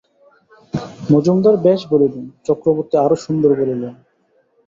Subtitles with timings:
[1.09, 3.93] মজুমদার বেশ বলিলেন, চক্রবর্তী আরও সুন্দর বলিলেন।